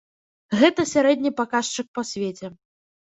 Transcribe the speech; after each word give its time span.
Гэта 0.61 0.85
сярэдні 0.91 1.31
паказчык 1.39 1.87
па 1.99 2.05
свеце. 2.13 2.47